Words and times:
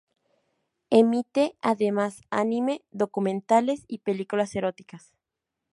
Emite, 0.89 1.55
además, 1.61 2.23
anime, 2.31 2.81
documentales 2.89 3.85
y 3.87 3.99
películas 3.99 4.55
eróticas. 4.55 5.13